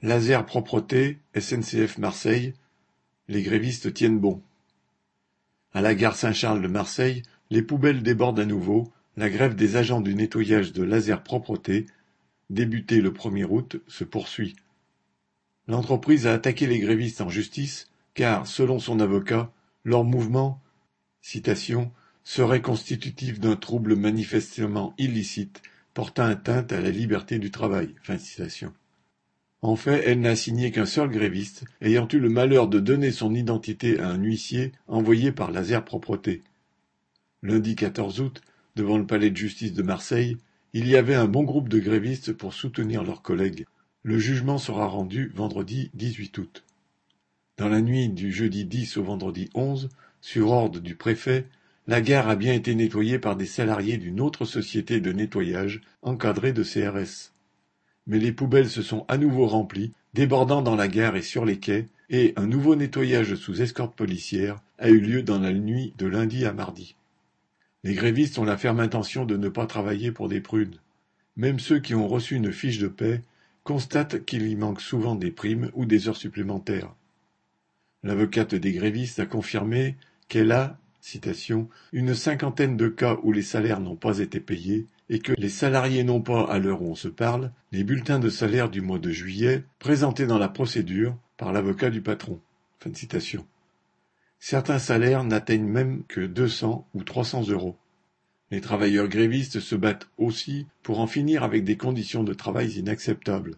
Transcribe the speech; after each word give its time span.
Laser 0.00 0.46
Propreté, 0.46 1.18
SNCF 1.36 1.98
Marseille, 1.98 2.54
les 3.26 3.42
grévistes 3.42 3.92
tiennent 3.92 4.20
bon. 4.20 4.40
À 5.72 5.80
la 5.80 5.96
gare 5.96 6.14
Saint-Charles 6.14 6.62
de 6.62 6.68
Marseille, 6.68 7.24
les 7.50 7.62
poubelles 7.62 8.04
débordent 8.04 8.38
à 8.38 8.46
nouveau, 8.46 8.92
la 9.16 9.28
grève 9.28 9.56
des 9.56 9.74
agents 9.74 10.00
du 10.00 10.14
nettoyage 10.14 10.72
de 10.72 10.84
Laser 10.84 11.24
Propreté, 11.24 11.86
débutée 12.48 13.00
le 13.00 13.10
1er 13.10 13.44
août, 13.44 13.82
se 13.88 14.04
poursuit. 14.04 14.54
L'entreprise 15.66 16.28
a 16.28 16.32
attaqué 16.32 16.68
les 16.68 16.78
grévistes 16.78 17.20
en 17.20 17.28
justice 17.28 17.90
car, 18.14 18.46
selon 18.46 18.78
son 18.78 19.00
avocat, 19.00 19.50
leur 19.84 20.04
mouvement 20.04 20.62
serait 22.22 22.62
constitutif 22.62 23.40
d'un 23.40 23.56
trouble 23.56 23.96
manifestement 23.96 24.94
illicite 24.96 25.60
portant 25.92 26.24
atteinte 26.24 26.72
à 26.72 26.80
la 26.80 26.90
liberté 26.90 27.40
du 27.40 27.50
travail. 27.50 27.96
En 29.60 29.74
fait, 29.74 30.04
elle 30.06 30.20
n'a 30.20 30.36
signé 30.36 30.70
qu'un 30.70 30.86
seul 30.86 31.08
gréviste, 31.08 31.64
ayant 31.80 32.06
eu 32.12 32.20
le 32.20 32.28
malheur 32.28 32.68
de 32.68 32.78
donner 32.78 33.10
son 33.10 33.34
identité 33.34 33.98
à 33.98 34.08
un 34.08 34.22
huissier 34.22 34.70
envoyé 34.86 35.32
par 35.32 35.50
Laser 35.50 35.84
Propreté. 35.84 36.42
Lundi 37.42 37.74
14 37.74 38.20
août, 38.20 38.40
devant 38.76 38.98
le 38.98 39.06
palais 39.06 39.30
de 39.30 39.36
justice 39.36 39.72
de 39.72 39.82
Marseille, 39.82 40.36
il 40.74 40.86
y 40.86 40.94
avait 40.94 41.16
un 41.16 41.26
bon 41.26 41.42
groupe 41.42 41.68
de 41.68 41.80
grévistes 41.80 42.32
pour 42.32 42.54
soutenir 42.54 43.02
leurs 43.02 43.22
collègues. 43.22 43.66
Le 44.04 44.18
jugement 44.18 44.58
sera 44.58 44.86
rendu 44.86 45.32
vendredi 45.34 45.90
18 45.94 46.38
août. 46.38 46.64
Dans 47.56 47.68
la 47.68 47.80
nuit 47.80 48.08
du 48.08 48.30
jeudi 48.30 48.64
10 48.64 48.96
au 48.98 49.02
vendredi 49.02 49.50
11, 49.54 49.88
sur 50.20 50.50
ordre 50.50 50.78
du 50.78 50.94
préfet, 50.94 51.46
la 51.88 52.00
gare 52.00 52.28
a 52.28 52.36
bien 52.36 52.52
été 52.52 52.76
nettoyée 52.76 53.18
par 53.18 53.34
des 53.34 53.46
salariés 53.46 53.96
d'une 53.96 54.20
autre 54.20 54.44
société 54.44 55.00
de 55.00 55.10
nettoyage 55.10 55.80
encadrée 56.02 56.52
de 56.52 56.62
CRS 56.62 57.32
mais 58.08 58.18
les 58.18 58.32
poubelles 58.32 58.70
se 58.70 58.82
sont 58.82 59.04
à 59.06 59.18
nouveau 59.18 59.46
remplies, 59.46 59.92
débordant 60.14 60.62
dans 60.62 60.74
la 60.74 60.88
gare 60.88 61.14
et 61.14 61.22
sur 61.22 61.44
les 61.44 61.58
quais, 61.58 61.86
et 62.10 62.32
un 62.36 62.46
nouveau 62.46 62.74
nettoyage 62.74 63.34
sous 63.34 63.60
escorte 63.60 63.94
policière 63.94 64.56
a 64.78 64.88
eu 64.88 64.98
lieu 64.98 65.22
dans 65.22 65.38
la 65.38 65.52
nuit 65.52 65.92
de 65.98 66.06
lundi 66.06 66.46
à 66.46 66.52
mardi. 66.52 66.96
Les 67.84 67.94
grévistes 67.94 68.38
ont 68.38 68.44
la 68.44 68.56
ferme 68.56 68.80
intention 68.80 69.24
de 69.24 69.36
ne 69.36 69.48
pas 69.48 69.66
travailler 69.66 70.10
pour 70.10 70.28
des 70.28 70.40
prunes. 70.40 70.76
Même 71.36 71.60
ceux 71.60 71.78
qui 71.78 71.94
ont 71.94 72.08
reçu 72.08 72.34
une 72.34 72.52
fiche 72.52 72.78
de 72.78 72.88
paix 72.88 73.22
constatent 73.62 74.24
qu'il 74.24 74.48
y 74.48 74.56
manque 74.56 74.80
souvent 74.80 75.14
des 75.14 75.30
primes 75.30 75.70
ou 75.74 75.84
des 75.84 76.08
heures 76.08 76.16
supplémentaires. 76.16 76.92
L'avocate 78.02 78.54
des 78.54 78.72
grévistes 78.72 79.20
a 79.20 79.26
confirmé 79.26 79.96
qu'elle 80.28 80.52
a, 80.52 80.78
une 81.92 82.14
cinquantaine 82.14 82.76
de 82.76 82.88
cas 82.88 83.18
où 83.22 83.32
les 83.32 83.42
salaires 83.42 83.80
n'ont 83.80 83.96
pas 83.96 84.18
été 84.18 84.40
payés 84.40 84.86
et 85.10 85.20
que 85.20 85.32
les 85.38 85.48
salariés 85.48 86.04
n'ont 86.04 86.20
pas, 86.20 86.44
à 86.44 86.58
l'heure 86.58 86.82
où 86.82 86.90
on 86.90 86.94
se 86.94 87.08
parle, 87.08 87.50
les 87.72 87.84
bulletins 87.84 88.18
de 88.18 88.28
salaire 88.28 88.68
du 88.68 88.80
mois 88.80 88.98
de 88.98 89.10
juillet 89.10 89.64
présentés 89.78 90.26
dans 90.26 90.38
la 90.38 90.48
procédure 90.48 91.16
par 91.36 91.52
l'avocat 91.52 91.90
du 91.90 92.02
patron. 92.02 92.40
Certains 94.38 94.78
salaires 94.78 95.24
n'atteignent 95.24 95.68
même 95.68 96.04
que 96.08 96.20
200 96.20 96.86
ou 96.94 97.02
300 97.02 97.48
euros. 97.48 97.76
Les 98.50 98.60
travailleurs 98.60 99.08
grévistes 99.08 99.60
se 99.60 99.74
battent 99.74 100.08
aussi 100.16 100.66
pour 100.82 101.00
en 101.00 101.06
finir 101.06 101.42
avec 101.42 101.64
des 101.64 101.76
conditions 101.76 102.24
de 102.24 102.34
travail 102.34 102.70
inacceptables. 102.72 103.56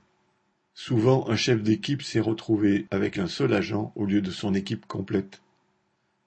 Souvent, 0.74 1.28
un 1.28 1.36
chef 1.36 1.62
d'équipe 1.62 2.02
s'est 2.02 2.20
retrouvé 2.20 2.86
avec 2.90 3.18
un 3.18 3.26
seul 3.26 3.52
agent 3.52 3.92
au 3.94 4.04
lieu 4.04 4.20
de 4.20 4.30
son 4.30 4.54
équipe 4.54 4.86
complète. 4.86 5.42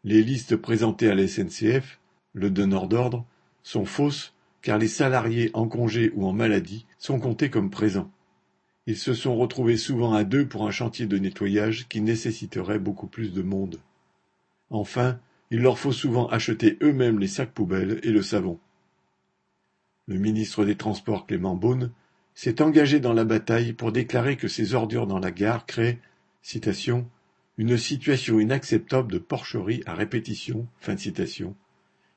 Les 0.03 0.21
listes 0.21 0.57
présentées 0.57 1.09
à 1.09 1.15
la 1.15 1.27
SNCF, 1.27 1.99
le 2.33 2.49
donneur 2.49 2.87
d'ordre, 2.87 3.25
sont 3.63 3.85
fausses 3.85 4.33
car 4.61 4.77
les 4.77 4.87
salariés 4.87 5.51
en 5.53 5.67
congé 5.67 6.11
ou 6.15 6.25
en 6.25 6.33
maladie 6.33 6.85
sont 6.97 7.19
comptés 7.19 7.49
comme 7.49 7.69
présents. 7.69 8.11
Ils 8.85 8.97
se 8.97 9.13
sont 9.13 9.35
retrouvés 9.37 9.77
souvent 9.77 10.13
à 10.13 10.23
deux 10.23 10.47
pour 10.47 10.67
un 10.67 10.71
chantier 10.71 11.05
de 11.05 11.17
nettoyage 11.17 11.87
qui 11.87 12.01
nécessiterait 12.01 12.79
beaucoup 12.79 13.07
plus 13.07 13.31
de 13.31 13.41
monde. 13.41 13.79
Enfin, 14.69 15.19
il 15.51 15.61
leur 15.61 15.77
faut 15.77 15.91
souvent 15.91 16.27
acheter 16.27 16.77
eux-mêmes 16.81 17.19
les 17.19 17.27
sacs 17.27 17.53
poubelles 17.53 17.99
et 18.03 18.11
le 18.11 18.21
savon. 18.21 18.59
Le 20.07 20.17
ministre 20.17 20.65
des 20.65 20.75
Transports 20.75 21.27
Clément 21.27 21.55
Beaune 21.55 21.91
s'est 22.33 22.61
engagé 22.61 22.99
dans 22.99 23.13
la 23.13 23.23
bataille 23.23 23.71
pour 23.71 23.91
déclarer 23.91 24.35
que 24.35 24.47
ces 24.47 24.73
ordures 24.73 25.07
dans 25.07 25.19
la 25.19 25.31
gare 25.31 25.65
créent, 25.65 25.99
citation, 26.41 27.07
une 27.57 27.77
situation 27.77 28.39
inacceptable 28.39 29.11
de 29.11 29.19
porcherie 29.19 29.83
à 29.85 29.93
répétition, 29.93 30.67
fin 30.79 30.95
de 30.95 30.99
citation, 30.99 31.55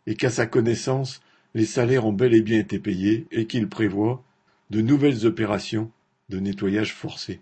et 0.06 0.14
qu'à 0.14 0.30
sa 0.30 0.47
connaissance, 0.47 1.20
les 1.54 1.66
salaires 1.66 2.06
ont 2.06 2.12
bel 2.12 2.34
et 2.34 2.42
bien 2.42 2.58
été 2.58 2.78
payés 2.78 3.26
et 3.30 3.47
qu'il 3.47 3.69
prévoit 3.69 4.22
de 4.70 4.80
nouvelles 4.80 5.26
opérations 5.26 5.91
de 6.28 6.38
nettoyage 6.38 6.94
forcé. 6.94 7.41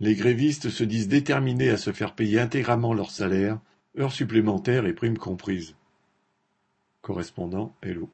Les 0.00 0.14
grévistes 0.14 0.70
se 0.70 0.84
disent 0.84 1.08
déterminés 1.08 1.70
à 1.70 1.76
se 1.76 1.92
faire 1.92 2.14
payer 2.14 2.40
intégralement 2.40 2.94
leurs 2.94 3.10
salaires, 3.10 3.60
heures 3.98 4.12
supplémentaires 4.12 4.86
et 4.86 4.92
primes 4.92 5.18
comprises. 5.18 5.76
Correspondant 7.00 7.74
Hello. 7.82 8.10